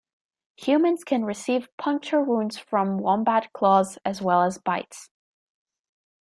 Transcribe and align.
Humans 0.55 1.03
can 1.03 1.25
receive 1.25 1.69
puncture 1.77 2.21
wounds 2.23 2.57
from 2.57 2.97
wombat 2.97 3.53
claws, 3.53 3.99
as 4.03 4.19
well 4.19 4.41
as 4.41 4.57
bites. 4.57 5.11